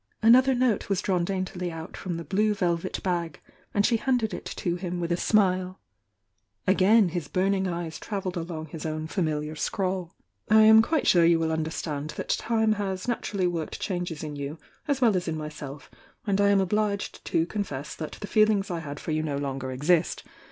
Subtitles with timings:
[0.23, 3.39] Another note was drawn daintily out from the blue velvet bag,
[3.71, 5.79] and she handed it to him with a smile.
[6.65, 10.15] Again his burning eyes travelled along his own famihar scrawl:
[10.49, 14.57] "I am quite sure you will understand that time has naturally worked changes in you
[14.87, 15.91] as well as in myself,
[16.25, 19.71] and I am obliged to confess that the feelings I had for you no longer
[19.71, 20.23] exist.